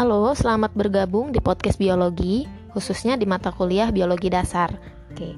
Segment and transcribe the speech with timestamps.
[0.00, 4.72] Halo, selamat bergabung di podcast biologi, khususnya di mata kuliah biologi dasar.
[5.12, 5.36] Oke,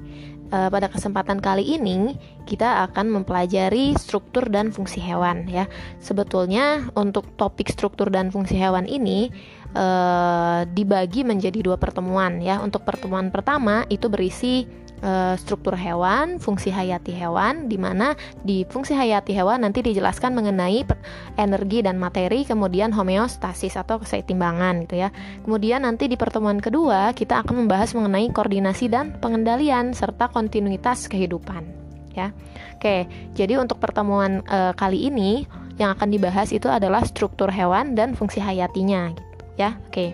[0.55, 2.15] uh, pada kesempatan kali ini
[2.47, 5.67] kita akan mempelajari struktur dan fungsi hewan ya.
[5.99, 9.35] Sebetulnya untuk topik struktur dan fungsi hewan ini
[9.75, 12.63] uh, dibagi menjadi dua pertemuan ya.
[12.63, 14.63] Untuk pertemuan pertama itu berisi
[15.03, 20.87] uh, struktur hewan, fungsi hayati hewan, di mana di fungsi hayati hewan nanti dijelaskan mengenai
[21.35, 25.13] energi dan materi, kemudian homeostasis atau keseimbangan gitu ya.
[25.43, 31.67] Kemudian nanti di pertemuan kedua kita akan membahas mengenai koordinasi dan pengendalian serta kontinuitas kehidupan
[32.15, 32.31] ya.
[32.79, 35.45] Oke, jadi untuk pertemuan uh, kali ini
[35.81, 39.75] yang akan dibahas itu adalah struktur hewan dan fungsi hayatinya gitu ya.
[39.89, 40.13] Oke.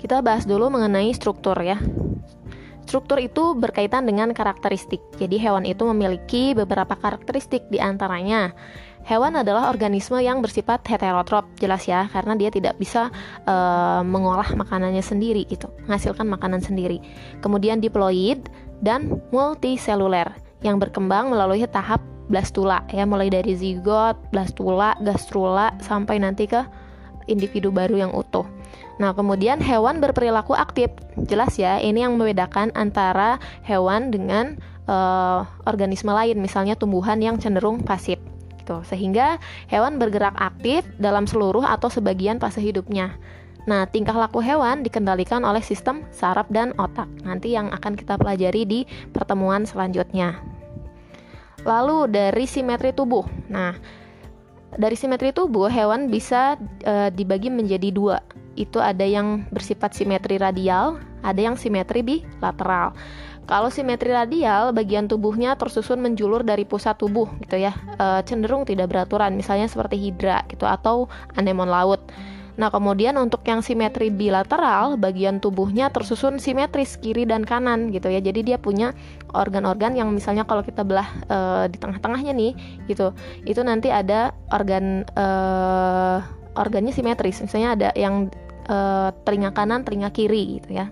[0.00, 1.76] Kita bahas dulu mengenai struktur ya.
[2.90, 4.98] Struktur itu berkaitan dengan karakteristik.
[5.14, 8.50] Jadi hewan itu memiliki beberapa karakteristik di antaranya.
[9.06, 13.14] Hewan adalah organisme yang bersifat heterotrop, jelas ya, karena dia tidak bisa
[13.46, 13.54] e,
[14.02, 16.98] mengolah makanannya sendiri gitu, menghasilkan makanan sendiri.
[17.38, 18.50] Kemudian diploid
[18.82, 20.34] dan multiseluler
[20.66, 26.66] yang berkembang melalui tahap blastula ya, mulai dari zigot, blastula, gastrula sampai nanti ke
[27.30, 28.50] individu baru yang utuh.
[29.00, 30.92] Nah, kemudian hewan berperilaku aktif.
[31.24, 37.80] Jelas ya, ini yang membedakan antara hewan dengan uh, organisme lain, misalnya tumbuhan yang cenderung
[37.80, 38.20] pasif.
[38.60, 38.84] Gitu.
[38.84, 39.40] Sehingga
[39.72, 43.16] hewan bergerak aktif dalam seluruh atau sebagian fase hidupnya.
[43.64, 47.08] Nah, tingkah laku hewan dikendalikan oleh sistem saraf dan otak.
[47.24, 48.80] Nanti yang akan kita pelajari di
[49.16, 50.36] pertemuan selanjutnya.
[51.64, 53.24] Lalu dari simetri tubuh.
[53.52, 53.76] Nah,
[54.76, 58.16] dari simetri tubuh hewan bisa e, dibagi menjadi dua
[58.58, 62.96] itu ada yang bersifat simetri radial, ada yang simetri bilateral.
[63.50, 68.94] Kalau simetri radial, bagian tubuhnya tersusun menjulur dari pusat tubuh gitu ya, e, cenderung tidak
[68.94, 71.98] beraturan, misalnya seperti hidra gitu atau anemon laut.
[72.60, 78.22] Nah, kemudian untuk yang simetri bilateral, bagian tubuhnya tersusun simetris kiri dan kanan gitu ya.
[78.22, 78.94] Jadi dia punya
[79.34, 81.38] organ-organ yang misalnya kalau kita belah e,
[81.74, 82.52] di tengah-tengahnya nih
[82.86, 83.16] gitu,
[83.50, 85.26] itu nanti ada organ e,
[86.58, 87.42] organnya simetris.
[87.42, 88.30] Misalnya ada yang
[88.66, 88.76] e,
[89.26, 90.86] telinga kanan, telinga kiri gitu ya.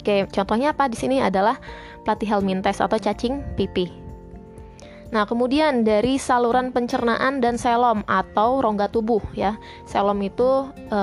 [0.00, 1.56] Oke, contohnya apa di sini adalah
[2.04, 3.88] platyhelminthes atau cacing pipi.
[5.14, 9.56] Nah, kemudian dari saluran pencernaan dan selom atau rongga tubuh ya.
[9.86, 11.00] Selom itu e,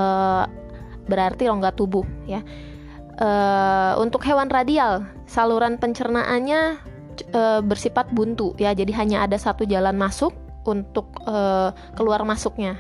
[1.08, 2.44] berarti rongga tubuh ya.
[3.18, 3.30] E,
[3.98, 6.78] untuk hewan radial, saluran pencernaannya
[7.32, 8.76] e, bersifat buntu ya.
[8.76, 10.36] Jadi hanya ada satu jalan masuk
[10.68, 11.36] untuk e,
[11.98, 12.78] keluar masuknya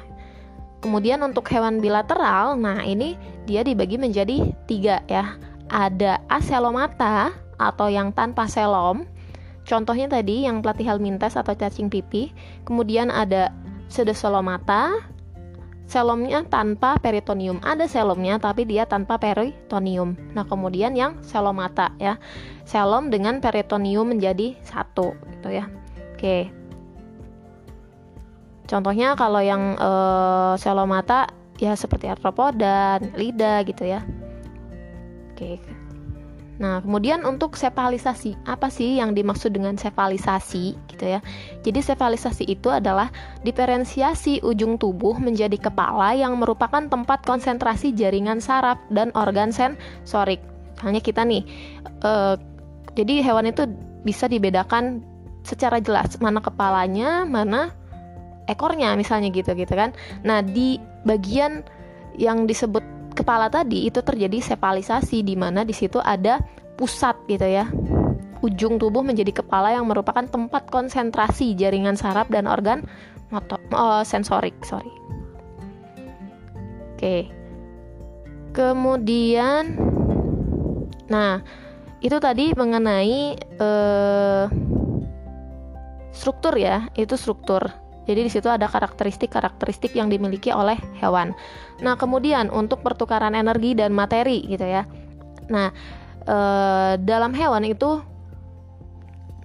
[0.81, 3.13] Kemudian untuk hewan bilateral, nah ini
[3.45, 5.37] dia dibagi menjadi tiga ya.
[5.69, 7.31] Ada aselomata
[7.61, 9.05] atau yang tanpa selom.
[9.61, 12.33] Contohnya tadi yang platyhelminthes atau cacing pipi.
[12.65, 13.53] Kemudian ada
[13.93, 14.97] pseudoselomata,
[15.85, 17.61] selomnya tanpa peritonium.
[17.61, 20.17] Ada selomnya tapi dia tanpa peritonium.
[20.33, 22.17] Nah, kemudian yang selomata ya.
[22.65, 25.69] Selom dengan peritonium menjadi satu gitu ya.
[26.17, 26.60] Oke.
[28.71, 31.27] Contohnya kalau yang uh, selomata
[31.59, 33.99] ya seperti arthropoda, lidah gitu ya.
[35.35, 35.59] Oke.
[36.61, 41.19] Nah, kemudian untuk sefalisasi, apa sih yang dimaksud dengan sefalisasi gitu ya?
[41.65, 43.09] Jadi sefalisasi itu adalah
[43.41, 50.39] diferensiasi ujung tubuh menjadi kepala yang merupakan tempat konsentrasi jaringan saraf dan organ sensorik.
[50.85, 51.43] Hanya kita nih,
[52.05, 52.37] uh,
[52.93, 53.65] jadi hewan itu
[54.05, 55.01] bisa dibedakan
[55.41, 57.73] secara jelas mana kepalanya, mana
[58.51, 59.95] ekornya misalnya gitu gitu kan.
[60.27, 60.75] Nah di
[61.07, 61.63] bagian
[62.19, 62.83] yang disebut
[63.15, 66.43] kepala tadi itu terjadi sepalisasi di mana di situ ada
[66.75, 67.71] pusat gitu ya.
[68.41, 72.83] Ujung tubuh menjadi kepala yang merupakan tempat konsentrasi jaringan saraf dan organ
[73.31, 74.91] motor oh, sensorik sorry.
[76.97, 77.31] Oke.
[78.51, 79.79] Kemudian
[81.07, 81.43] nah
[82.01, 84.49] itu tadi mengenai uh,
[86.11, 91.37] struktur ya itu struktur jadi di situ ada karakteristik-karakteristik yang dimiliki oleh hewan.
[91.85, 94.89] Nah, kemudian untuk pertukaran energi dan materi gitu ya.
[95.53, 95.69] Nah,
[96.25, 96.37] e,
[96.97, 98.01] dalam hewan itu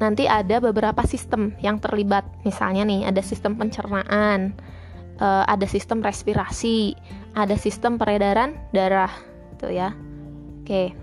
[0.01, 2.25] nanti ada beberapa sistem yang terlibat.
[2.49, 4.57] Misalnya nih, ada sistem pencernaan,
[5.21, 6.97] e, ada sistem respirasi,
[7.37, 9.13] ada sistem peredaran darah,
[9.61, 9.93] tuh ya.
[10.65, 10.97] Oke.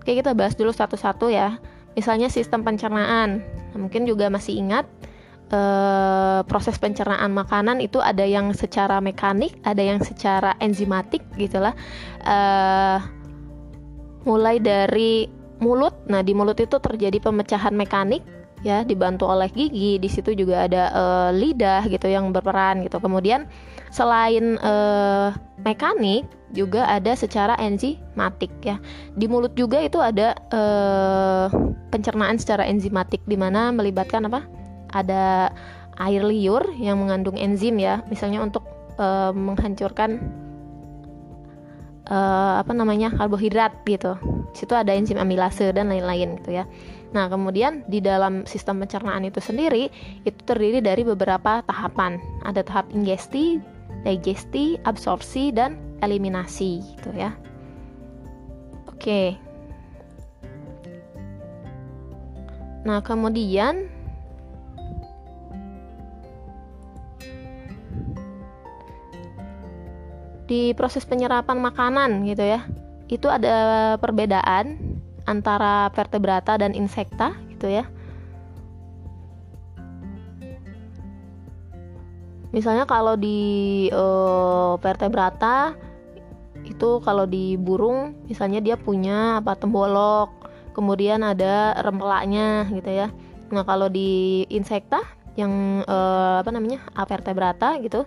[0.00, 1.60] Oke, kita bahas dulu satu-satu ya.
[1.92, 3.44] Misalnya sistem pencernaan.
[3.44, 4.88] Nah, mungkin juga masih ingat
[5.52, 11.76] uh, proses pencernaan makanan itu ada yang secara mekanik, ada yang secara enzimatik gitulah.
[12.24, 12.98] Uh,
[14.24, 15.28] mulai dari
[15.62, 18.22] mulut, nah di mulut itu terjadi pemecahan mekanik
[18.62, 19.98] ya dibantu oleh gigi.
[20.00, 22.98] Di situ juga ada uh, lidah gitu yang berperan gitu.
[22.98, 23.46] Kemudian
[23.92, 28.78] selain uh, mekanik juga ada secara enzimatik ya.
[29.14, 31.46] Di mulut juga itu ada uh,
[31.90, 34.61] pencernaan secara enzimatik di mana melibatkan apa
[34.92, 35.52] ada
[36.00, 38.64] air liur yang mengandung enzim ya misalnya untuk
[38.96, 40.20] uh, menghancurkan
[42.08, 44.16] uh, apa namanya karbohidrat gitu
[44.56, 46.64] situ ada enzim amilase dan lain-lain gitu ya
[47.12, 49.92] Nah, kemudian di dalam sistem pencernaan itu sendiri
[50.24, 52.16] itu terdiri dari beberapa tahapan.
[52.40, 53.60] Ada tahap ingesti,
[54.02, 57.36] digesti, absorpsi dan eliminasi gitu ya.
[58.88, 59.36] Oke.
[62.88, 63.91] Nah, kemudian
[70.46, 72.60] di proses penyerapan makanan gitu ya.
[73.06, 74.78] Itu ada perbedaan
[75.26, 77.84] antara vertebrata dan insekta gitu ya.
[82.52, 85.72] Misalnya kalau di uh, vertebrata
[86.62, 90.30] itu kalau di burung misalnya dia punya apa tembolok,
[90.76, 93.08] kemudian ada rempelaknya gitu ya.
[93.52, 95.00] Nah, kalau di insekta
[95.36, 96.84] yang uh, apa namanya?
[96.92, 98.04] avertebrata gitu,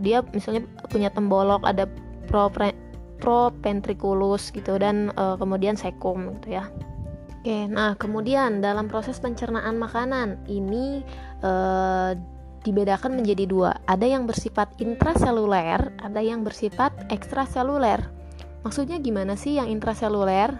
[0.00, 1.88] dia misalnya punya tembolok, ada
[2.26, 2.50] pro
[3.16, 6.68] proventriculus gitu dan uh, kemudian sekum gitu ya.
[7.40, 11.06] Oke, nah kemudian dalam proses pencernaan makanan ini
[11.46, 12.12] uh,
[12.66, 13.78] dibedakan menjadi dua.
[13.86, 18.02] Ada yang bersifat intraseluler, ada yang bersifat ekstraseluler.
[18.66, 20.58] Maksudnya gimana sih yang intraseluler?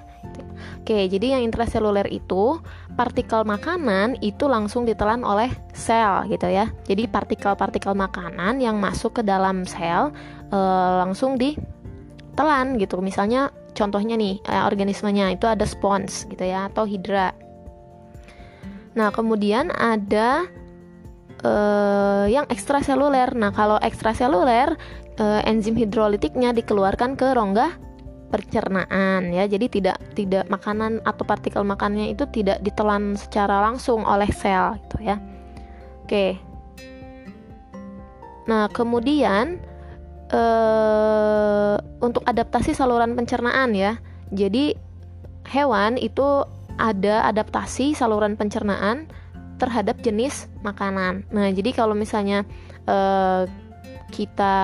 [0.86, 2.62] Oke, jadi yang intraseluler itu
[2.94, 6.70] partikel makanan itu langsung ditelan oleh sel gitu ya.
[6.86, 10.14] Jadi partikel-partikel makanan yang masuk ke dalam sel
[10.46, 10.58] e,
[11.02, 11.58] langsung di
[12.38, 13.02] telan gitu.
[13.02, 17.36] Misalnya contohnya nih eh, organismenya itu ada spons gitu ya atau hidra.
[18.94, 20.46] Nah kemudian ada
[21.42, 23.34] eh, yang ekstraseluler.
[23.34, 24.76] Nah kalau ekstraseluler
[25.18, 27.74] eh, enzim hidrolitiknya dikeluarkan ke rongga
[28.28, 34.28] pencernaan ya jadi tidak tidak makanan atau partikel makannya itu tidak ditelan secara langsung oleh
[34.34, 35.16] sel gitu ya
[36.04, 36.26] oke
[38.46, 39.58] nah kemudian
[40.32, 43.98] uh, untuk adaptasi saluran pencernaan ya.
[44.34, 44.74] Jadi
[45.46, 46.42] hewan itu
[46.76, 49.06] ada adaptasi saluran pencernaan
[49.56, 51.24] terhadap jenis makanan.
[51.32, 52.44] Nah, jadi kalau misalnya
[52.84, 53.48] uh,
[54.06, 54.54] kita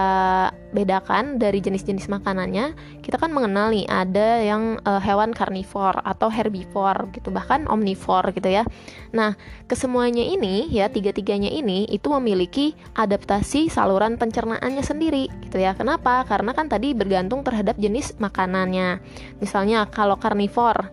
[0.71, 2.73] bedakan dari jenis-jenis makanannya,
[3.03, 8.49] kita kan mengenal nih ada yang uh, hewan karnivor atau herbivor gitu, bahkan omnivor gitu
[8.49, 8.63] ya.
[9.11, 9.35] Nah,
[9.67, 15.75] kesemuanya ini ya tiga-tiganya ini itu memiliki adaptasi saluran pencernaannya sendiri gitu ya.
[15.75, 16.23] Kenapa?
[16.25, 19.03] Karena kan tadi bergantung terhadap jenis makanannya.
[19.43, 20.89] Misalnya kalau karnivor,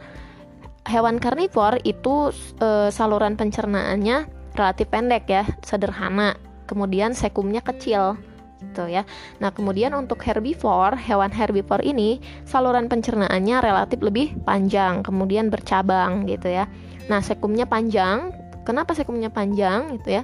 [0.89, 4.25] hewan karnivor itu uh, saluran pencernaannya
[4.57, 6.35] relatif pendek ya, sederhana.
[6.67, 8.28] Kemudian sekumnya kecil
[8.59, 9.07] gitu ya.
[9.39, 16.51] Nah, kemudian untuk herbivore, hewan herbivore ini saluran pencernaannya relatif lebih panjang, kemudian bercabang gitu
[16.51, 16.67] ya.
[17.07, 18.35] Nah, sekumnya panjang.
[18.67, 20.23] Kenapa sekumnya panjang gitu ya?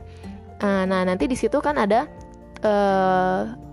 [0.62, 2.06] Eh, nah, nanti di situ kan ada
[2.62, 3.66] uh,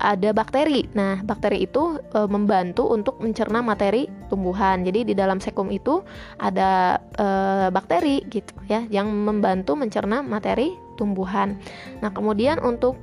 [0.00, 0.88] ada bakteri.
[0.96, 4.80] Nah, bakteri itu e, membantu untuk mencerna materi tumbuhan.
[4.80, 6.00] Jadi di dalam sekum itu
[6.40, 7.26] ada e,
[7.68, 11.60] bakteri gitu ya yang membantu mencerna materi tumbuhan.
[12.00, 12.96] Nah, kemudian untuk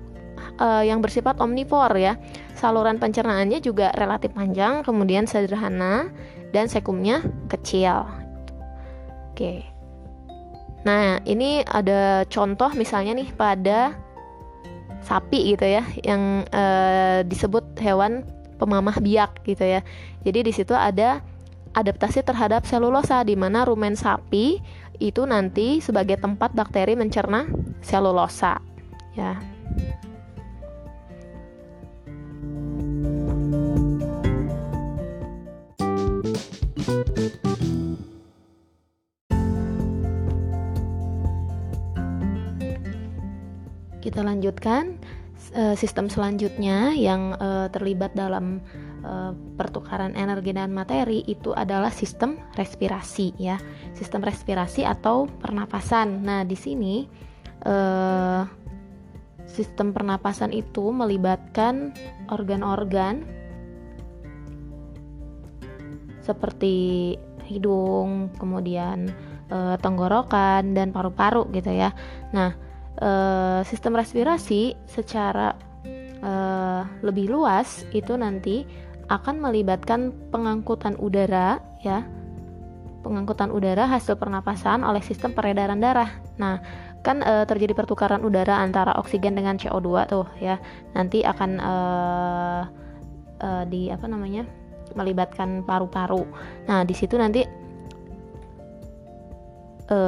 [0.59, 2.17] uh, yang bersifat omnivor ya.
[2.57, 6.09] Saluran pencernaannya juga relatif panjang, kemudian sederhana
[6.51, 8.05] dan sekumnya kecil.
[9.33, 9.65] Oke.
[10.85, 13.93] Nah, ini ada contoh misalnya nih pada
[15.03, 18.25] sapi gitu ya, yang uh, disebut hewan
[18.57, 19.85] pemamah biak gitu ya.
[20.25, 21.21] Jadi di situ ada
[21.77, 24.57] adaptasi terhadap selulosa di mana rumen sapi
[24.97, 27.45] itu nanti sebagai tempat bakteri mencerna
[27.85, 28.57] selulosa
[29.13, 29.37] ya.
[36.87, 37.03] Kita
[44.23, 44.95] lanjutkan
[45.51, 48.63] uh, sistem selanjutnya yang uh, terlibat dalam
[49.03, 53.59] uh, pertukaran energi dan materi itu adalah sistem respirasi ya.
[53.91, 56.23] Sistem respirasi atau pernapasan.
[56.23, 57.03] Nah, di sini
[59.43, 61.91] sistem pernapasan itu melibatkan
[62.31, 63.36] organ-organ
[66.27, 67.15] seperti
[67.47, 69.07] hidung, kemudian
[69.47, 71.95] e, tenggorokan dan paru-paru gitu ya.
[72.35, 72.51] Nah,
[72.99, 73.09] e,
[73.63, 75.55] sistem respirasi secara
[76.19, 76.33] e,
[77.01, 78.67] lebih luas itu nanti
[79.07, 82.03] akan melibatkan pengangkutan udara ya,
[83.07, 86.11] pengangkutan udara hasil pernapasan oleh sistem peredaran darah.
[86.35, 86.59] Nah,
[87.07, 90.59] kan e, terjadi pertukaran udara antara oksigen dengan CO2 tuh ya.
[90.91, 91.73] Nanti akan e,
[93.39, 94.66] e, di apa namanya?
[94.97, 96.25] Melibatkan paru-paru.
[96.65, 97.45] Nah, di situ nanti
[99.85, 99.99] e,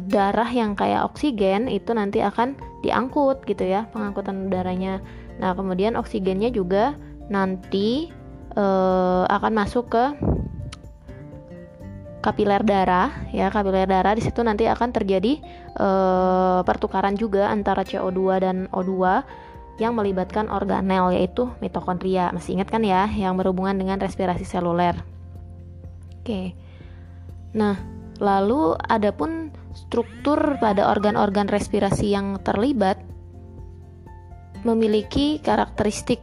[0.00, 5.04] darah yang kayak oksigen itu nanti akan diangkut gitu ya, pengangkutan udaranya.
[5.36, 6.96] Nah, kemudian oksigennya juga
[7.28, 8.08] nanti
[8.56, 8.64] e,
[9.28, 10.04] akan masuk ke
[12.20, 15.40] kapiler darah ya kapiler darah di situ nanti akan terjadi
[15.72, 15.88] e,
[16.68, 19.24] pertukaran juga antara CO2 dan O2
[19.80, 22.28] yang melibatkan organel yaitu mitokondria.
[22.36, 24.94] Masih ingat kan ya yang berhubungan dengan respirasi seluler.
[26.20, 26.52] Oke.
[27.56, 27.80] Nah
[28.20, 33.00] lalu adapun struktur pada organ-organ respirasi yang terlibat
[34.60, 36.20] memiliki karakteristik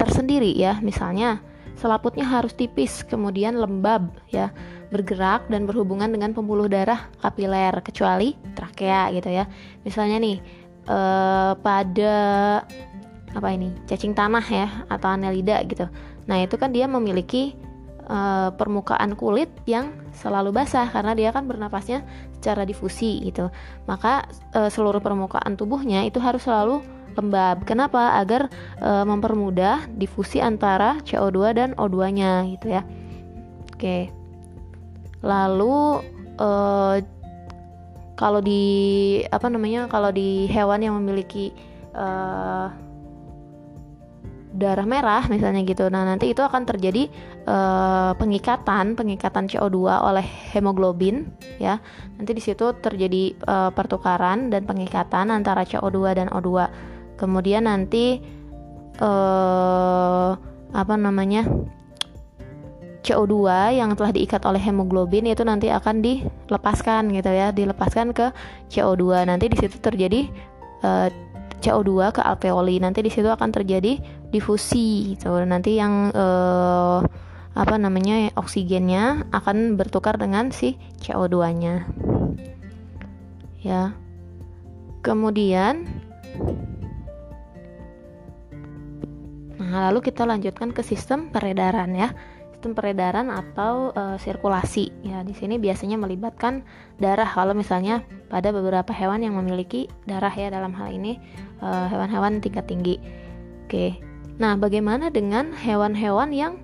[0.00, 0.80] tersendiri ya.
[0.80, 1.44] Misalnya
[1.76, 4.50] selaputnya harus tipis, kemudian lembab ya,
[4.88, 9.44] bergerak dan berhubungan dengan pembuluh darah kapiler kecuali trakea gitu ya.
[9.84, 10.40] Misalnya nih
[10.88, 12.16] eh, pada
[13.28, 15.86] apa ini cacing tanah ya atau annelida gitu.
[16.26, 17.54] Nah itu kan dia memiliki
[18.08, 22.02] eh, permukaan kulit yang selalu basah karena dia kan bernapasnya
[22.40, 23.52] secara difusi gitu.
[23.84, 24.26] Maka
[24.56, 26.80] eh, seluruh permukaan tubuhnya itu harus selalu
[27.18, 27.66] lembab.
[27.66, 28.14] Kenapa?
[28.22, 28.46] Agar
[28.78, 32.86] e, mempermudah difusi antara CO2 dan O2-nya gitu ya.
[33.74, 34.14] Oke.
[35.26, 36.06] Lalu
[36.38, 36.48] e,
[38.18, 38.62] kalau di
[39.30, 39.86] apa namanya?
[39.86, 41.54] Kalau di hewan yang memiliki
[41.94, 42.06] e,
[44.58, 45.86] darah merah misalnya gitu.
[45.86, 47.06] Nah, nanti itu akan terjadi
[47.46, 51.30] uh, pengikatan, pengikatan CO2 oleh hemoglobin
[51.62, 51.78] ya.
[52.18, 56.66] Nanti di situ terjadi uh, pertukaran dan pengikatan antara CO2 dan O2
[57.18, 58.18] kemudian nanti
[59.02, 60.32] uh,
[60.68, 61.46] apa namanya
[63.02, 63.34] CO2
[63.78, 68.34] yang telah diikat oleh hemoglobin itu nanti akan dilepaskan gitu ya, dilepaskan ke
[68.68, 69.24] CO2.
[69.24, 70.26] Nanti di situ terjadi
[70.82, 71.10] uh, eh,
[71.62, 72.82] CO2 ke alveoli.
[72.82, 73.96] Nanti di situ akan terjadi
[74.28, 75.30] difusi gitu.
[75.46, 77.00] Nanti yang uh,
[77.58, 81.86] apa namanya oksigennya akan bertukar dengan si CO2-nya.
[83.62, 83.94] Ya.
[85.02, 85.86] Kemudian
[89.68, 92.16] Nah, lalu kita lanjutkan ke sistem peredaran ya.
[92.58, 94.90] Sistem peredaran atau e, sirkulasi.
[95.06, 96.66] Ya, di sini biasanya melibatkan
[96.98, 101.22] darah kalau misalnya pada beberapa hewan yang memiliki darah ya dalam hal ini
[101.62, 102.98] eh, hewan-hewan tingkat tinggi.
[103.62, 104.02] Oke.
[104.42, 106.54] Nah, bagaimana dengan hewan-hewan yang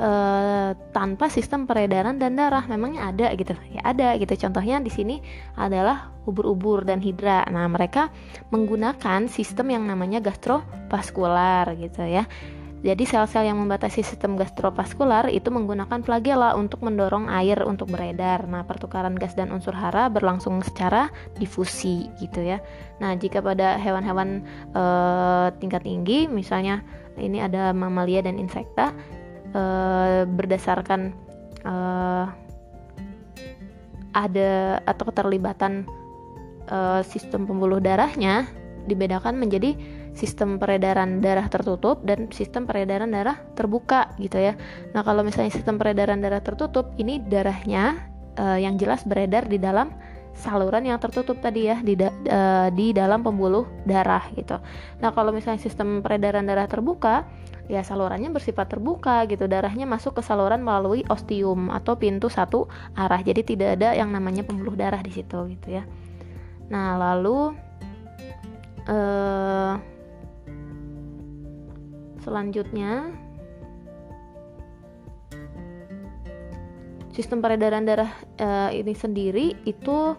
[0.00, 5.20] Uh, tanpa sistem peredaran dan darah memangnya ada gitu ya ada gitu contohnya di sini
[5.60, 8.08] adalah ubur-ubur dan hidra nah mereka
[8.48, 12.24] menggunakan sistem yang namanya gastrovaskular gitu ya
[12.80, 18.48] jadi sel-sel yang membatasi sistem gastrovaskular itu menggunakan flagela untuk mendorong air untuk beredar.
[18.48, 22.58] Nah, pertukaran gas dan unsur hara berlangsung secara difusi gitu ya.
[23.04, 24.40] Nah, jika pada hewan-hewan
[24.72, 24.82] e,
[25.60, 26.80] tingkat tinggi, misalnya
[27.20, 28.96] ini ada mamalia dan insekta,
[29.54, 31.14] uh, berdasarkan
[31.66, 32.26] uh,
[34.10, 35.86] ada atau keterlibatan
[36.66, 38.46] uh, sistem pembuluh darahnya
[38.88, 39.76] dibedakan menjadi
[40.14, 44.58] sistem peredaran darah tertutup dan sistem peredaran darah terbuka gitu ya.
[44.92, 49.94] Nah, kalau misalnya sistem peredaran darah tertutup, ini darahnya uh, yang jelas beredar di dalam
[50.34, 54.58] saluran yang tertutup tadi ya di da, uh, di dalam pembuluh darah gitu.
[54.98, 57.28] Nah, kalau misalnya sistem peredaran darah terbuka,
[57.70, 62.66] ya salurannya bersifat terbuka gitu darahnya masuk ke saluran melalui ostium atau pintu satu
[62.98, 65.86] arah jadi tidak ada yang namanya pembuluh darah di situ gitu ya
[66.66, 67.54] nah lalu
[68.90, 69.72] eh,
[72.20, 73.10] selanjutnya
[77.10, 80.16] sistem peredaran darah eh, ini sendiri itu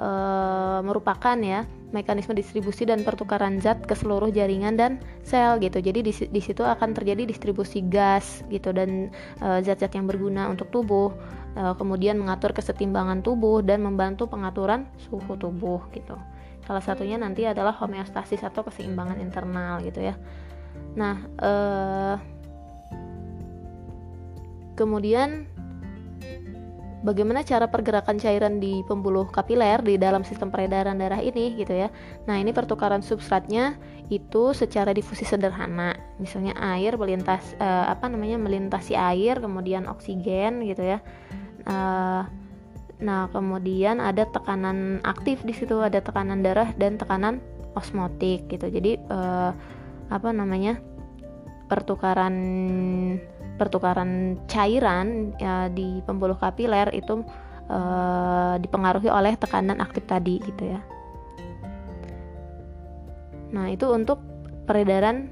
[0.00, 5.82] eh, merupakan ya mekanisme distribusi dan pertukaran zat ke seluruh jaringan dan sel gitu.
[5.82, 9.10] Jadi di, di situ akan terjadi distribusi gas gitu dan
[9.42, 11.12] eh, zat-zat uh, yang berguna untuk tubuh.
[11.50, 16.14] Uh, kemudian mengatur kesetimbangan tubuh dan membantu pengaturan suhu tubuh gitu.
[16.62, 20.14] Salah satunya nanti adalah homeostasis atau keseimbangan internal gitu ya.
[20.98, 22.16] Nah, uh,
[24.74, 25.46] kemudian
[27.00, 31.88] bagaimana cara pergerakan cairan di pembuluh kapiler di dalam sistem peredaran darah ini gitu ya.
[32.28, 33.76] Nah, ini pertukaran substratnya
[34.10, 35.96] itu secara difusi sederhana.
[36.18, 40.98] Misalnya air melintas uh, apa namanya melintasi air, kemudian oksigen gitu ya.
[41.64, 42.26] Uh,
[43.00, 47.40] nah, kemudian ada tekanan aktif di situ, ada tekanan darah dan tekanan
[47.78, 48.66] osmotik gitu.
[48.66, 49.54] Jadi uh,
[50.10, 50.82] apa namanya?
[51.70, 52.34] pertukaran
[53.54, 57.22] pertukaran cairan ya, di pembuluh kapiler itu
[57.70, 60.82] uh, dipengaruhi oleh tekanan aktif tadi gitu ya.
[63.54, 64.18] Nah, itu untuk
[64.66, 65.30] peredaran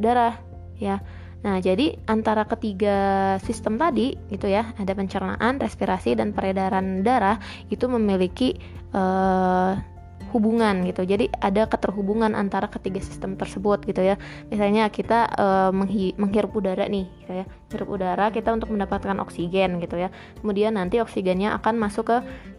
[0.00, 0.40] darah
[0.80, 1.04] ya.
[1.44, 7.36] Nah, jadi antara ketiga sistem tadi gitu ya, ada pencernaan, respirasi dan peredaran darah
[7.68, 8.56] itu memiliki
[8.96, 9.76] uh,
[10.36, 11.08] hubungan gitu.
[11.08, 14.20] Jadi ada keterhubungan antara ketiga sistem tersebut gitu ya.
[14.52, 17.44] Misalnya kita uh, menghi menghirup udara nih, gitu ya.
[17.48, 20.12] Menghirup udara kita untuk mendapatkan oksigen gitu ya.
[20.44, 22.18] Kemudian nanti oksigennya akan masuk ke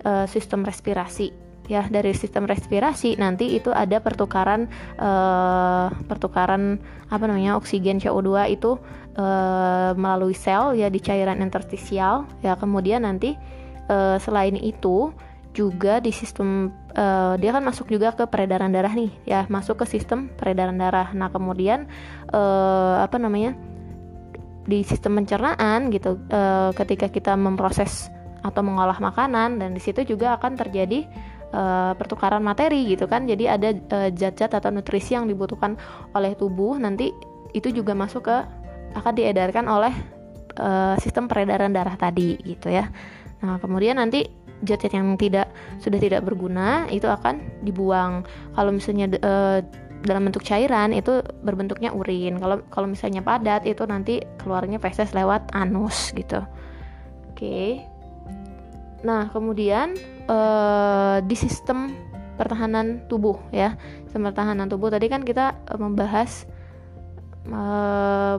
[0.10, 4.72] uh, sistem respirasi ya dari sistem respirasi nanti itu ada pertukaran
[5.04, 6.80] uh, pertukaran
[7.12, 8.80] apa namanya oksigen CO2 itu
[9.98, 13.34] melalui sel ya di cairan interstisial ya kemudian nanti
[14.22, 15.10] selain itu
[15.58, 19.10] juga di sistem uh, dia kan masuk juga ke peredaran darah nih.
[19.26, 21.10] Ya masuk ke sistem peredaran darah.
[21.18, 21.90] Nah kemudian
[22.30, 23.58] uh, apa namanya
[24.70, 28.14] di sistem pencernaan gitu uh, ketika kita memproses
[28.46, 31.10] atau mengolah makanan dan di situ juga akan terjadi
[31.58, 33.26] uh, pertukaran materi gitu kan.
[33.26, 33.74] Jadi ada
[34.14, 35.74] zat-zat uh, atau nutrisi yang dibutuhkan
[36.14, 37.10] oleh tubuh nanti
[37.58, 38.38] itu juga masuk ke
[38.94, 39.94] akan diedarkan oleh
[40.62, 42.92] uh, sistem peredaran darah tadi gitu ya.
[43.42, 48.26] Nah kemudian nanti zat-zat yang tidak sudah tidak berguna itu akan dibuang.
[48.58, 49.34] Kalau misalnya e,
[50.06, 52.42] dalam bentuk cairan itu berbentuknya urin.
[52.42, 56.42] Kalau kalau misalnya padat itu nanti keluarnya feses lewat anus gitu.
[57.34, 57.86] Oke.
[59.06, 59.94] Nah, kemudian
[60.26, 60.38] e,
[61.26, 61.94] di sistem
[62.38, 63.78] pertahanan tubuh ya.
[64.10, 66.50] Sistem pertahanan tubuh tadi kan kita e, membahas
[67.46, 67.62] e,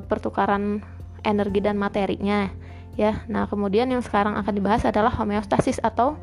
[0.03, 0.83] pertukaran
[1.23, 2.68] energi dan materinya
[2.99, 3.23] ya.
[3.31, 6.19] Nah, kemudian yang sekarang akan dibahas adalah homeostasis atau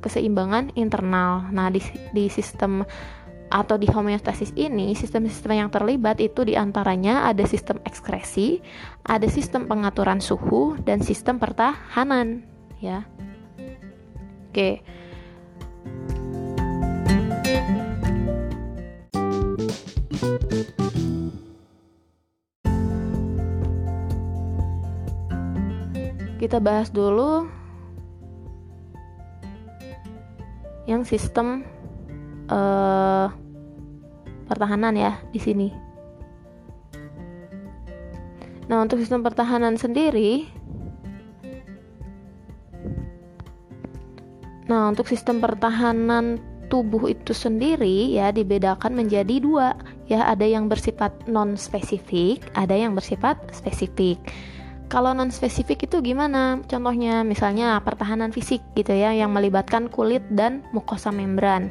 [0.00, 1.50] keseimbangan internal.
[1.50, 1.82] Nah, di,
[2.14, 2.86] di sistem
[3.50, 8.62] atau di homeostasis ini, sistem-sistem yang terlibat itu di antaranya ada sistem ekskresi,
[9.02, 12.46] ada sistem pengaturan suhu, dan sistem pertahanan,
[12.78, 13.02] ya.
[14.48, 14.86] Oke.
[26.40, 27.44] Kita bahas dulu
[30.88, 31.68] yang sistem
[32.48, 33.28] uh,
[34.48, 35.68] pertahanan ya di sini.
[38.72, 40.48] Nah, untuk sistem pertahanan sendiri
[44.70, 46.38] Nah, untuk sistem pertahanan
[46.70, 49.74] tubuh itu sendiri ya dibedakan menjadi dua
[50.06, 54.22] ya, ada yang bersifat non spesifik, ada yang bersifat spesifik.
[54.90, 56.58] Kalau non spesifik itu gimana?
[56.66, 61.70] Contohnya misalnya pertahanan fisik gitu ya yang melibatkan kulit dan mukosa membran.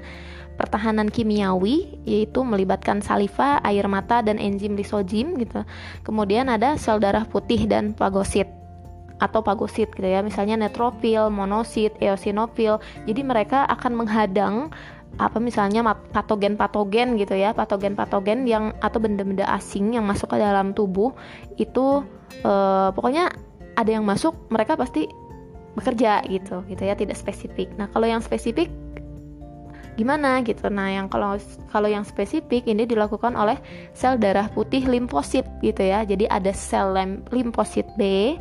[0.56, 5.68] Pertahanan kimiawi yaitu melibatkan saliva, air mata dan enzim lisozim gitu.
[6.08, 8.48] Kemudian ada sel darah putih dan fagosit
[9.20, 10.24] atau pagosit gitu ya.
[10.24, 12.80] Misalnya netrofil, monosit, eosinofil.
[13.04, 14.72] Jadi mereka akan menghadang
[15.18, 15.82] apa misalnya
[16.14, 21.12] patogen-patogen gitu ya, patogen-patogen yang atau benda-benda asing yang masuk ke dalam tubuh
[21.58, 22.06] itu
[22.46, 23.34] uh, pokoknya
[23.76, 25.08] ada yang masuk mereka pasti
[25.78, 27.72] bekerja gitu gitu ya tidak spesifik.
[27.80, 28.68] Nah kalau yang spesifik
[30.00, 30.72] gimana gitu.
[30.72, 31.36] Nah, yang kalau
[31.68, 33.60] kalau yang spesifik ini dilakukan oleh
[33.92, 36.08] sel darah putih limfosit gitu ya.
[36.08, 36.96] Jadi ada sel
[37.36, 38.36] limfosit B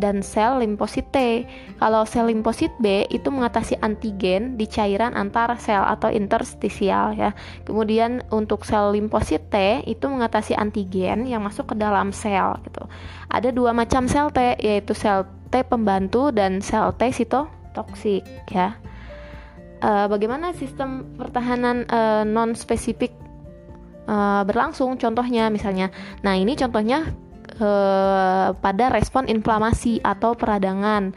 [0.00, 1.44] dan sel limfosit T.
[1.76, 7.36] Kalau sel limfosit B itu mengatasi antigen di cairan antar sel atau interstisial ya.
[7.68, 12.88] Kemudian untuk sel limfosit T itu mengatasi antigen yang masuk ke dalam sel gitu.
[13.28, 18.80] Ada dua macam sel T yaitu sel T pembantu dan sel T sitotoksik ya
[19.82, 23.12] uh, bagaimana sistem pertahanan uh, non spesifik
[24.06, 25.90] uh, berlangsung contohnya misalnya
[26.22, 27.10] nah ini contohnya
[27.58, 31.12] uh, pada respon inflamasi atau peradangan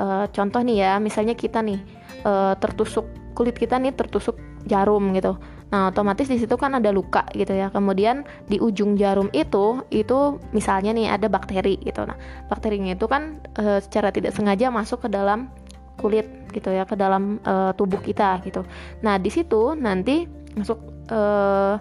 [0.00, 1.78] uh, contoh nih ya misalnya kita nih
[2.24, 7.26] uh, tertusuk kulit kita nih tertusuk jarum gitu Nah, otomatis di situ kan ada luka
[7.34, 7.74] gitu ya.
[7.74, 12.06] Kemudian di ujung jarum itu itu misalnya nih ada bakteri gitu.
[12.06, 12.14] Nah,
[12.46, 15.50] bakterinya itu kan e, secara tidak sengaja masuk ke dalam
[15.96, 18.64] kulit gitu ya ke dalam uh, tubuh kita gitu.
[19.02, 20.78] Nah di situ nanti masuk
[21.12, 21.76] uh,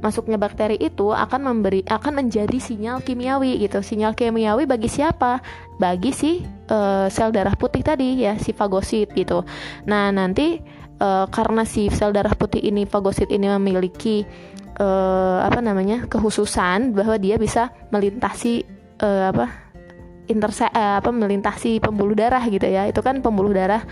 [0.00, 3.84] masuknya bakteri itu akan memberi akan menjadi sinyal kimiawi gitu.
[3.84, 5.44] Sinyal kimiawi bagi siapa?
[5.76, 6.40] Bagi si
[6.72, 9.44] uh, sel darah putih tadi ya si fagosit gitu.
[9.84, 10.60] Nah nanti
[11.00, 14.24] uh, karena si sel darah putih ini fagosit ini memiliki
[14.80, 18.64] uh, apa namanya kehususan bahwa dia bisa melintasi
[19.04, 19.69] uh, apa
[20.30, 23.82] interse uh, apa melintasi pembuluh darah gitu ya itu kan pembuluh darah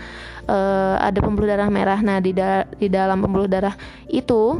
[0.47, 3.75] uh, ada pembuluh darah merah nah di da di dalam pembuluh darah
[4.07, 4.55] itu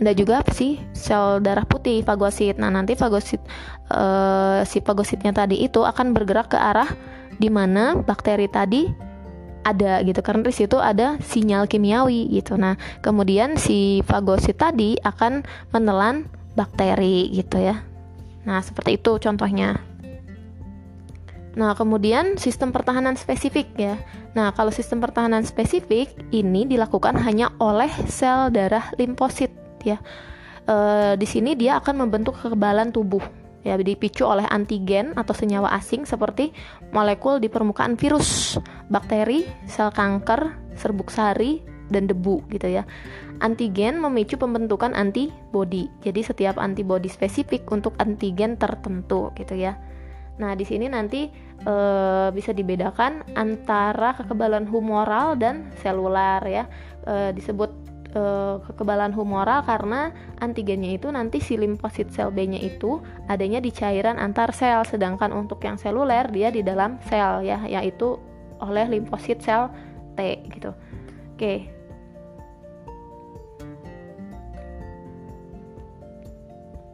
[0.00, 2.56] ada juga apa sih sel darah putih fagosit.
[2.56, 3.42] Nah nanti fagosit
[3.92, 6.88] uh, si fagositnya tadi itu akan bergerak ke arah
[7.36, 8.88] di mana bakteri tadi
[9.62, 12.56] ada gitu karena di situ ada sinyal kimiawi gitu.
[12.56, 15.44] Nah kemudian si fagosit tadi akan
[15.76, 16.24] menelan
[16.56, 17.84] bakteri gitu ya.
[18.48, 19.91] Nah seperti itu contohnya.
[21.52, 24.00] Nah, kemudian sistem pertahanan spesifik ya.
[24.32, 29.52] Nah, kalau sistem pertahanan spesifik ini dilakukan hanya oleh sel darah limfosit
[29.84, 30.00] ya.
[30.64, 30.76] E,
[31.20, 33.20] di sini dia akan membentuk kekebalan tubuh
[33.62, 36.50] ya dipicu oleh antigen atau senyawa asing seperti
[36.90, 38.58] molekul di permukaan virus,
[38.90, 41.62] bakteri, sel kanker, serbuk sari,
[41.92, 42.88] dan debu gitu ya.
[43.44, 45.92] Antigen memicu pembentukan antibodi.
[46.00, 49.76] Jadi setiap antibodi spesifik untuk antigen tertentu gitu ya.
[50.42, 51.30] Nah, di sini nanti
[51.62, 51.74] e,
[52.34, 56.66] bisa dibedakan antara kekebalan humoral dan selular ya.
[57.06, 57.70] E, disebut
[58.10, 58.22] e,
[58.66, 60.10] kekebalan humoral karena
[60.42, 62.98] antigennya itu nanti si limfosit sel B-nya itu
[63.30, 68.18] adanya di cairan antar sel, sedangkan untuk yang seluler dia di dalam sel ya, yaitu
[68.58, 69.70] oleh limfosit sel
[70.18, 70.74] T gitu.
[71.38, 71.70] Oke,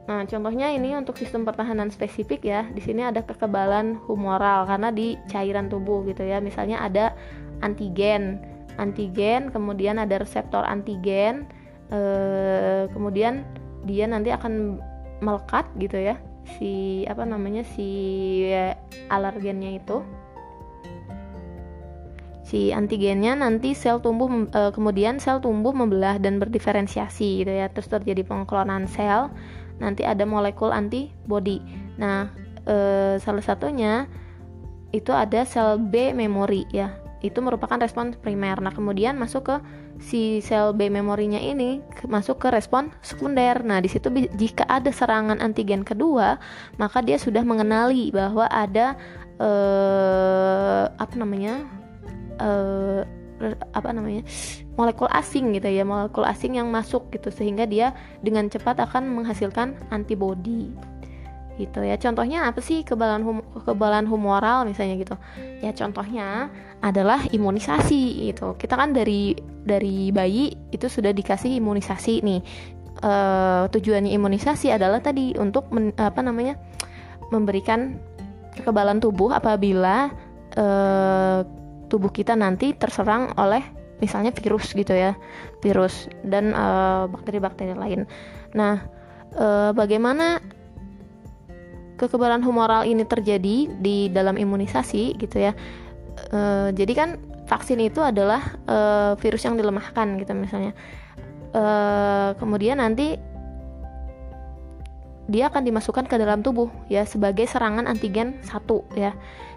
[0.08, 2.64] Nah, contohnya ini untuk sistem pertahanan spesifik ya.
[2.72, 6.40] Di sini ada kekebalan humoral karena di cairan tubuh gitu ya.
[6.40, 7.12] Misalnya ada
[7.60, 8.40] antigen,
[8.80, 11.44] antigen, kemudian ada reseptor antigen,
[11.92, 13.44] eh, kemudian
[13.84, 14.80] dia nanti akan
[15.20, 16.16] melekat gitu ya
[16.56, 17.88] si apa namanya si
[19.12, 20.00] alergennya itu
[22.48, 27.92] si antigennya nanti sel tumbuh e, kemudian sel tumbuh membelah dan berdiferensiasi gitu ya terus
[27.92, 29.28] terjadi pengklonan sel
[29.78, 31.62] nanti ada molekul antibody.
[31.98, 32.30] Nah,
[32.66, 32.76] e,
[33.18, 34.06] salah satunya
[34.94, 36.94] itu ada sel B memori ya.
[37.18, 38.62] Itu merupakan respon primer.
[38.62, 39.56] Nah, kemudian masuk ke
[39.98, 43.58] si sel B memorinya ini masuk ke respon sekunder.
[43.66, 44.06] Nah, di situ
[44.38, 46.38] jika ada serangan antigen kedua,
[46.78, 48.94] maka dia sudah mengenali bahwa ada
[49.38, 51.66] eh apa namanya?
[52.38, 53.17] eh
[53.72, 54.26] apa namanya
[54.74, 59.74] molekul asing gitu ya molekul asing yang masuk gitu sehingga dia dengan cepat akan menghasilkan
[59.90, 60.70] antibodi.
[61.58, 65.18] Gitu ya contohnya apa sih kekebalan hum kekebalan humoral misalnya gitu?
[65.58, 68.54] Ya contohnya adalah imunisasi gitu.
[68.54, 69.34] Kita kan dari
[69.66, 72.40] dari bayi itu sudah dikasih imunisasi nih.
[73.02, 73.12] E,
[73.74, 76.54] tujuannya imunisasi adalah tadi untuk men, apa namanya
[77.34, 77.98] memberikan
[78.54, 80.14] kekebalan tubuh apabila
[80.54, 80.66] e,
[81.88, 83.64] tubuh kita nanti terserang oleh
[83.98, 85.18] misalnya virus gitu ya
[85.58, 88.00] virus dan eh, bakteri-bakteri uh, lain.
[88.54, 88.86] Nah
[89.34, 90.38] uh, bagaimana
[91.98, 95.52] kekebalan humoral ini terjadi di dalam imunisasi gitu ya?
[96.30, 97.08] Uh, jadi kan
[97.50, 98.44] vaksin itu adalah
[99.24, 100.76] virus yang dilemahkan gitu misalnya.
[102.36, 103.16] Kemudian nanti
[105.28, 109.12] dia akan dimasukkan ke dalam tubuh ya sebagai serangan antigen satu ya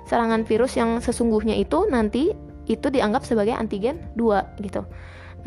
[0.06, 2.36] serangan virus yang sesungguhnya itu nanti
[2.70, 4.86] itu dianggap sebagai antigen 2 gitu.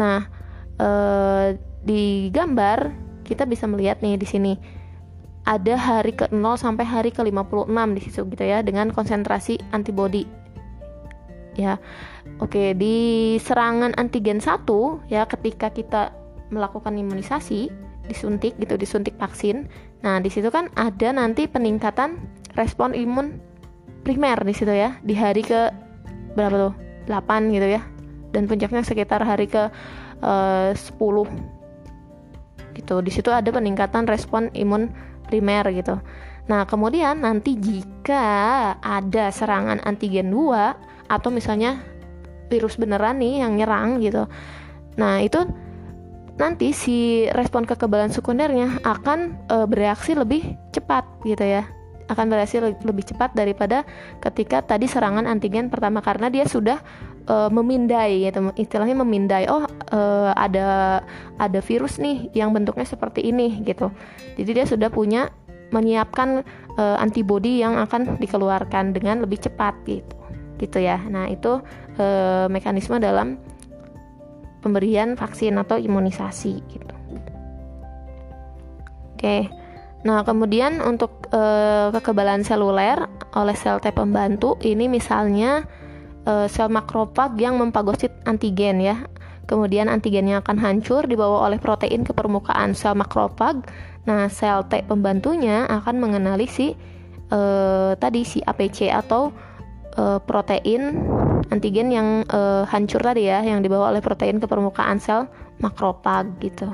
[0.01, 0.27] Nah,
[0.77, 0.89] e,
[1.85, 2.93] di gambar
[3.25, 4.53] kita bisa melihat nih di sini
[5.45, 10.25] ada hari ke-0 sampai hari ke-56 di situ gitu ya dengan konsentrasi antibodi.
[11.55, 11.79] Ya.
[12.43, 14.67] Oke, di serangan antigen 1
[15.13, 16.11] ya ketika kita
[16.51, 17.71] melakukan imunisasi,
[18.11, 19.69] disuntik gitu, disuntik vaksin.
[20.05, 22.21] Nah, di situ kan ada nanti peningkatan
[22.61, 23.40] respon imun
[24.05, 25.01] primer di situ ya.
[25.01, 25.73] Di hari ke
[26.37, 26.75] berapa tuh?
[27.09, 27.81] 8 gitu ya.
[28.37, 29.73] Dan puncaknya sekitar hari ke
[30.21, 33.01] eh, uh, 10 gitu.
[33.01, 34.93] Di situ ada peningkatan respon imun
[35.25, 35.97] primer gitu.
[36.45, 41.81] Nah kemudian nanti jika ada serangan antigen 2 atau misalnya
[42.53, 44.29] virus beneran nih yang nyerang gitu.
[45.01, 45.49] Nah itu
[46.35, 51.66] nanti si respon kekebalan sekundernya akan e, bereaksi lebih cepat gitu ya.
[52.11, 53.87] Akan berhasil lebih cepat daripada
[54.20, 56.77] ketika tadi serangan antigen pertama karena dia sudah
[57.29, 58.53] uh, memindai gitu.
[58.57, 61.01] Istilahnya memindai oh uh, ada
[61.40, 63.88] ada virus nih yang bentuknya seperti ini gitu.
[64.37, 65.33] Jadi dia sudah punya
[65.73, 66.44] menyiapkan
[66.77, 70.14] uh, antibodi yang akan dikeluarkan dengan lebih cepat gitu.
[70.61, 71.01] Gitu ya.
[71.09, 71.61] Nah itu
[71.99, 73.40] uh, mekanisme dalam
[74.64, 76.94] pemberian vaksin atau imunisasi gitu
[79.24, 79.37] oke.
[80.05, 81.40] Nah, kemudian untuk e,
[81.96, 85.64] kekebalan seluler oleh sel T pembantu ini misalnya
[86.29, 89.09] e, sel makrofag yang mempagosit antigen ya.
[89.48, 93.64] Kemudian antigennya akan hancur dibawa oleh protein ke permukaan sel makrofag.
[94.05, 96.77] Nah, sel T pembantunya akan mengenali si
[97.33, 97.40] e,
[97.96, 99.33] tadi si APC atau
[99.95, 101.07] e, protein
[101.49, 105.31] antigen yang e, hancur tadi ya, yang dibawa oleh protein ke permukaan sel
[105.63, 106.69] makrofag gitu.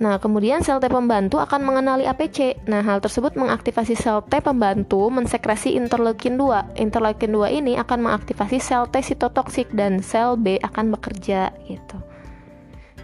[0.00, 2.56] Nah, kemudian sel T pembantu akan mengenali APC.
[2.64, 6.80] Nah, hal tersebut mengaktifasi sel T pembantu mensekresi interleukin 2.
[6.80, 12.00] Interleukin 2 ini akan mengaktifasi sel T sitotoksik dan sel B akan bekerja gitu.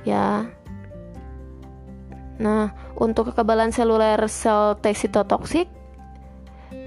[0.09, 0.49] Ya.
[2.41, 5.69] Nah, untuk kekebalan seluler sel T sitotoksik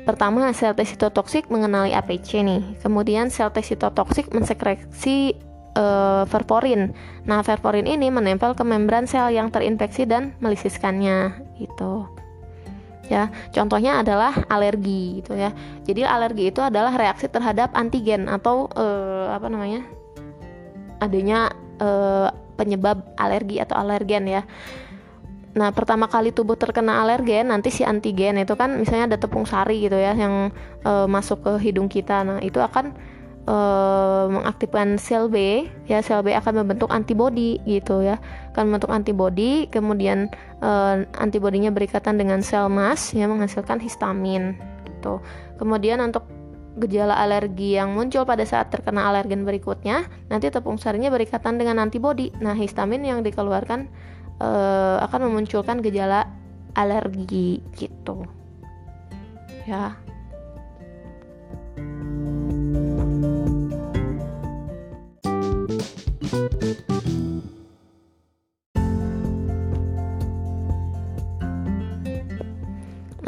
[0.10, 2.82] Pertama, sel T sitotoksik mengenali APC nih.
[2.82, 5.38] Kemudian sel T sitotoksik mensekresi
[5.78, 6.98] uh, verporin.
[7.30, 12.10] Nah, verporin ini menempel ke membran sel yang terinfeksi dan melisiskannya gitu.
[13.06, 15.54] Ya, contohnya adalah alergi gitu ya.
[15.86, 19.86] Jadi alergi itu adalah reaksi terhadap antigen atau uh, apa namanya?
[21.00, 24.42] adanya uh, penyebab alergi atau alergen ya.
[25.58, 29.82] Nah, pertama kali tubuh terkena alergen, nanti si antigen itu kan misalnya ada tepung sari
[29.82, 30.54] gitu ya yang
[30.86, 32.22] uh, masuk ke hidung kita.
[32.22, 32.94] Nah, itu akan
[33.50, 38.22] uh, mengaktifkan sel B ya sel B akan membentuk antibodi gitu ya.
[38.54, 40.30] Akan membentuk antibodi kemudian
[40.62, 44.54] uh, antibodinya berikatan dengan sel mas ya menghasilkan histamin
[44.86, 45.18] gitu.
[45.58, 46.30] Kemudian untuk
[46.80, 52.32] gejala alergi yang muncul pada saat terkena alergen berikutnya nanti tepung sarinya berikatan dengan antibodi.
[52.40, 53.90] Nah histamin yang dikeluarkan
[54.40, 56.28] uh, akan memunculkan gejala
[56.76, 58.24] alergi gitu
[59.68, 59.94] ya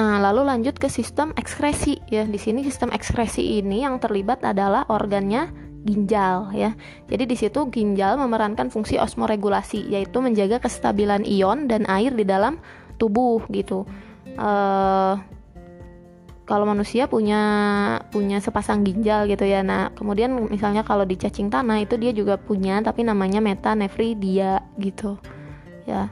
[0.02, 2.26] Nah, lalu lanjut ke sistem ekskresi ya.
[2.26, 6.78] Di sini sistem ekskresi ini yang terlibat adalah organnya ginjal ya.
[7.10, 12.62] Jadi di situ ginjal memerankan fungsi osmoregulasi yaitu menjaga kestabilan ion dan air di dalam
[13.02, 13.86] tubuh gitu.
[14.38, 15.18] Uh,
[16.46, 17.42] kalau manusia punya
[18.12, 19.64] punya sepasang ginjal gitu ya.
[19.64, 25.18] Nah, kemudian misalnya kalau di cacing tanah itu dia juga punya tapi namanya metanefridia gitu.
[25.88, 26.12] Ya.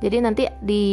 [0.00, 0.84] Jadi nanti di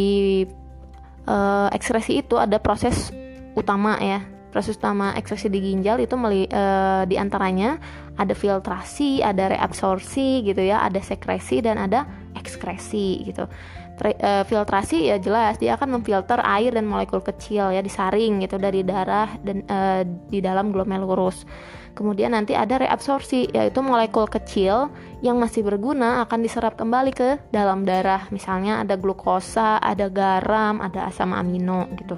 [1.27, 3.11] uh, ekskresi itu ada proses
[3.51, 7.79] utama ya proses utama ekskresi di ginjal itu meli, uh, di antaranya
[8.19, 13.47] ada filtrasi, ada reabsorpsi gitu ya, ada sekresi dan ada ekskresi gitu.
[14.01, 18.81] Uh, filtrasi ya jelas dia akan memfilter air dan molekul kecil ya disaring gitu dari
[18.81, 21.45] darah dan uh, di dalam glomerulus.
[21.91, 24.89] Kemudian nanti ada reabsorpsi yaitu molekul kecil
[25.21, 28.25] yang masih berguna akan diserap kembali ke dalam darah.
[28.31, 32.15] Misalnya ada glukosa, ada garam, ada asam amino gitu.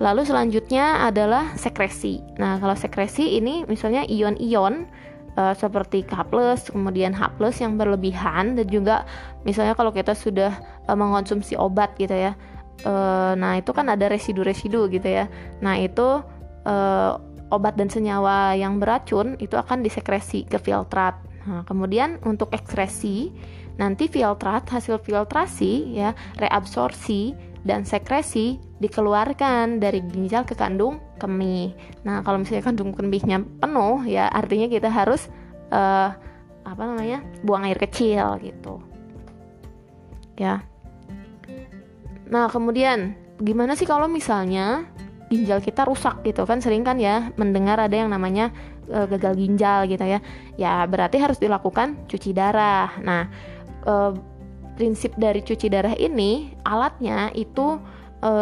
[0.00, 2.24] Lalu selanjutnya adalah sekresi.
[2.40, 4.88] Nah, kalau sekresi ini misalnya ion-ion
[5.36, 6.24] uh, seperti K+,
[6.72, 9.04] kemudian H+ yang berlebihan dan juga
[9.44, 10.56] misalnya kalau kita sudah
[10.88, 12.32] uh, mengonsumsi obat gitu ya.
[12.80, 15.28] Uh, nah, itu kan ada residu-residu gitu ya.
[15.60, 16.24] Nah, itu
[16.64, 17.12] uh,
[17.52, 21.20] obat dan senyawa yang beracun itu akan disekresi ke filtrat.
[21.44, 23.36] Nah, kemudian untuk ekskresi
[23.76, 31.76] nanti filtrat hasil filtrasi ya reabsorpsi dan sekresi dikeluarkan dari ginjal ke kandung kemih.
[32.04, 35.28] Nah, kalau misalnya kandung kemihnya penuh ya artinya kita harus
[35.68, 36.16] uh,
[36.64, 37.20] apa namanya?
[37.44, 38.80] buang air kecil gitu.
[40.40, 40.64] Ya.
[42.30, 44.88] Nah, kemudian gimana sih kalau misalnya
[45.30, 48.50] ginjal kita rusak gitu kan sering kan ya mendengar ada yang namanya
[48.90, 50.18] e, gagal ginjal gitu ya
[50.58, 53.30] ya berarti harus dilakukan cuci darah nah
[53.86, 53.94] e,
[54.80, 57.76] prinsip dari cuci darah ini alatnya itu
[58.24, 58.32] e,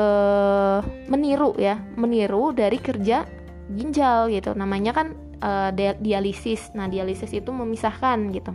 [1.11, 3.27] meniru ya meniru dari kerja
[3.75, 4.55] ginjal gitu.
[4.55, 5.51] Namanya kan e,
[5.99, 6.71] dialisis.
[6.79, 8.55] Nah dialisis itu memisahkan gitu.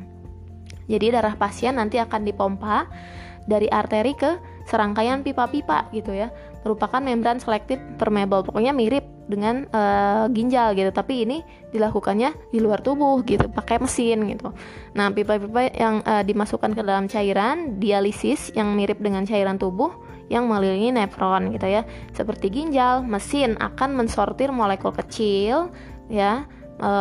[0.87, 2.87] Jadi darah pasien nanti akan dipompa
[3.43, 6.31] dari arteri ke serangkaian pipa-pipa gitu ya
[6.63, 8.43] merupakan membran selektif permeable.
[8.43, 10.91] Pokoknya mirip dengan uh, ginjal gitu.
[10.91, 11.37] Tapi ini
[11.71, 14.51] dilakukannya di luar tubuh gitu pakai mesin gitu.
[14.95, 19.91] Nah pipa-pipa yang uh, dimasukkan ke dalam cairan dialisis yang mirip dengan cairan tubuh
[20.31, 21.81] yang mengelilingi nefron gitu ya.
[22.15, 25.71] Seperti ginjal mesin akan mensortir molekul kecil
[26.11, 26.91] ya e,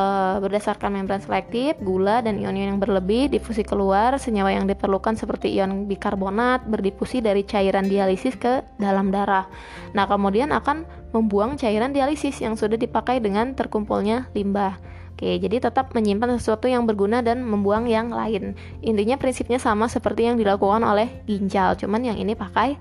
[0.41, 5.87] berdasarkan membran selektif, gula dan ion-ion yang berlebih difusi keluar, senyawa yang diperlukan seperti ion
[5.89, 9.49] bikarbonat berdifusi dari cairan dialisis ke dalam darah.
[9.97, 14.81] Nah, kemudian akan membuang cairan dialisis yang sudah dipakai dengan terkumpulnya limbah.
[15.13, 18.59] Oke, jadi tetap menyimpan sesuatu yang berguna dan membuang yang lain.
[18.83, 22.75] Intinya prinsipnya sama seperti yang dilakukan oleh ginjal, cuman yang ini pakai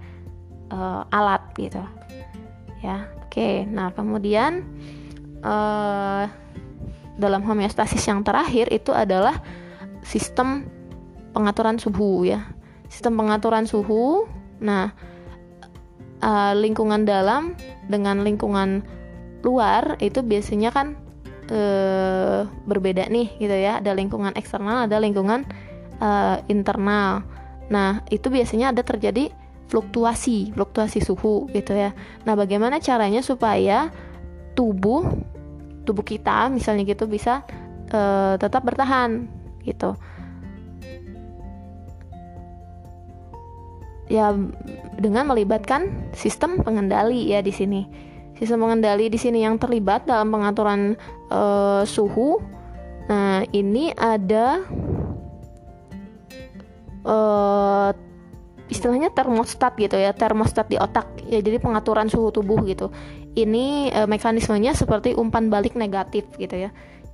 [0.73, 1.83] uh, alat gitu.
[2.81, 3.69] Ya, oke.
[3.69, 4.65] Nah, kemudian
[5.45, 6.25] uh,
[7.19, 9.41] dalam homeostasis yang terakhir itu adalah
[10.05, 10.67] sistem
[11.31, 12.51] pengaturan suhu ya.
[12.91, 14.27] Sistem pengaturan suhu.
[14.61, 14.93] Nah,
[16.21, 17.55] uh, lingkungan dalam
[17.87, 18.83] dengan lingkungan
[19.41, 20.93] luar itu biasanya kan
[21.49, 23.79] uh, berbeda nih gitu ya.
[23.79, 25.47] Ada lingkungan eksternal, ada lingkungan
[26.03, 27.25] uh, internal.
[27.71, 29.31] Nah, itu biasanya ada terjadi
[29.71, 31.95] fluktuasi, fluktuasi suhu gitu ya.
[32.27, 33.87] Nah, bagaimana caranya supaya
[34.51, 35.07] tubuh
[35.83, 37.45] tubuh kita misalnya gitu bisa
[37.93, 39.27] uh, tetap bertahan
[39.65, 39.97] gitu.
[44.11, 44.35] Ya
[44.99, 47.87] dengan melibatkan sistem pengendali ya di sini.
[48.35, 50.97] Sistem pengendali di sini yang terlibat dalam pengaturan
[51.31, 52.41] uh, suhu.
[53.07, 54.63] Nah, ini ada
[57.05, 57.91] uh,
[58.71, 62.87] istilahnya termostat gitu ya termostat di otak ya jadi pengaturan suhu tubuh gitu
[63.35, 66.69] ini e, mekanismenya seperti umpan balik negatif gitu ya.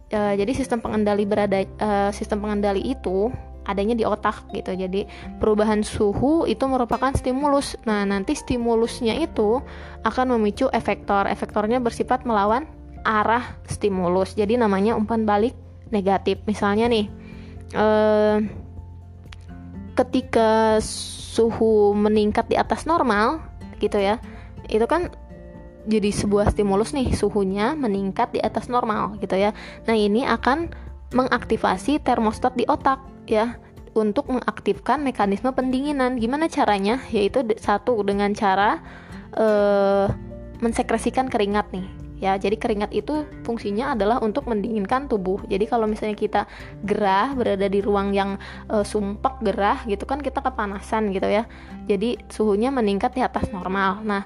[0.09, 3.29] E, jadi sistem pengendali berada e, sistem pengendali itu
[3.67, 4.73] adanya di otak gitu.
[4.73, 5.05] Jadi
[5.37, 7.75] perubahan suhu itu merupakan stimulus.
[7.83, 9.59] Nah nanti stimulusnya itu
[10.07, 11.27] akan memicu efektor.
[11.27, 12.65] Efektornya bersifat melawan
[13.03, 14.33] arah stimulus.
[14.33, 15.53] Jadi namanya umpan balik
[15.91, 16.39] negatif.
[16.47, 17.05] Misalnya nih
[17.75, 18.39] eh
[19.97, 23.41] ketika suhu meningkat di atas normal
[23.81, 24.21] gitu ya
[24.69, 25.09] itu kan
[25.87, 29.55] jadi sebuah stimulus nih suhunya meningkat di atas normal gitu ya.
[29.87, 30.69] Nah ini akan
[31.15, 33.55] mengaktifasi termostat di otak ya
[33.95, 36.19] untuk mengaktifkan mekanisme pendinginan.
[36.19, 36.99] Gimana caranya?
[37.09, 38.83] Yaitu satu dengan cara
[39.39, 40.11] uh,
[40.59, 41.87] mensekresikan keringat nih
[42.19, 42.35] ya.
[42.35, 45.41] Jadi keringat itu fungsinya adalah untuk mendinginkan tubuh.
[45.45, 46.41] Jadi kalau misalnya kita
[46.83, 51.45] gerah berada di ruang yang e, sumpek gerah gitu kan kita kepanasan gitu ya.
[51.85, 54.01] Jadi suhunya meningkat di atas normal.
[54.03, 54.25] Nah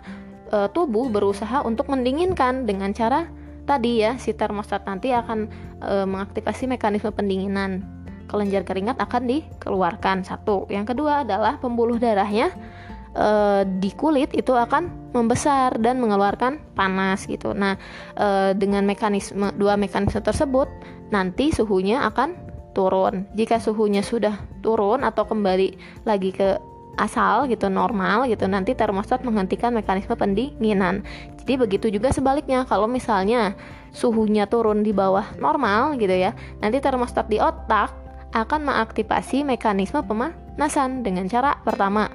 [0.52, 3.32] e, tubuh berusaha untuk mendinginkan dengan cara
[3.64, 5.48] tadi ya si termostat nanti akan
[5.80, 7.88] e, mengaktifasi mekanisme pendinginan
[8.28, 12.52] kelenjar keringat akan dikeluarkan satu yang kedua adalah pembuluh darahnya
[13.16, 13.28] e,
[13.80, 17.52] di kulit itu akan membesar dan mengeluarkan panas gitu.
[17.52, 17.76] Nah,
[18.16, 20.68] e, dengan mekanisme dua mekanisme tersebut
[21.12, 22.36] nanti suhunya akan
[22.72, 23.28] turun.
[23.36, 25.76] Jika suhunya sudah turun atau kembali
[26.08, 26.56] lagi ke
[27.00, 31.08] asal gitu normal gitu nanti termostat menghentikan mekanisme pendinginan.
[31.40, 33.56] Jadi begitu juga sebaliknya kalau misalnya
[33.96, 37.92] suhunya turun di bawah normal gitu ya, nanti termostat di otak
[38.32, 42.08] akan mengaktifasi mekanisme pemanasan dengan cara pertama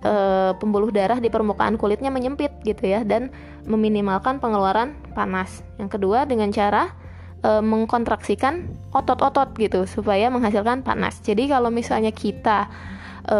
[0.00, 0.12] e,
[0.56, 3.28] pembuluh darah di permukaan kulitnya menyempit gitu ya dan
[3.68, 5.60] meminimalkan pengeluaran panas.
[5.76, 6.88] Yang kedua dengan cara
[7.44, 8.64] e, mengkontraksikan
[8.96, 11.20] otot-otot gitu supaya menghasilkan panas.
[11.20, 12.72] Jadi kalau misalnya kita
[13.28, 13.38] e,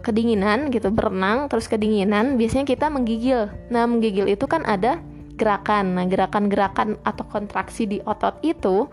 [0.00, 3.50] kedinginan gitu berenang terus kedinginan biasanya kita menggigil.
[3.68, 5.02] Nah, menggigil itu kan ada
[5.34, 5.98] gerakan.
[5.98, 8.86] Nah, gerakan-gerakan atau kontraksi di otot itu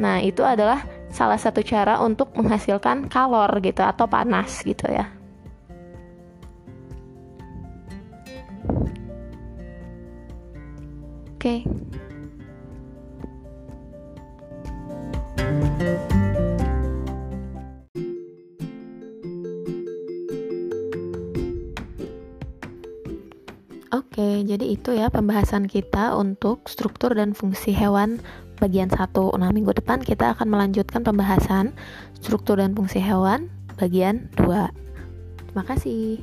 [0.00, 0.80] nah itu adalah
[1.12, 5.12] salah satu cara untuk menghasilkan kalor gitu atau panas gitu ya.
[11.36, 11.66] Oke.
[24.12, 28.20] Oke, jadi itu ya pembahasan kita untuk struktur dan fungsi hewan
[28.60, 29.08] bagian 1.
[29.40, 31.72] Nah, minggu depan kita akan melanjutkan pembahasan
[32.20, 33.48] struktur dan fungsi hewan
[33.80, 34.68] bagian 2.
[35.48, 36.20] Terima kasih.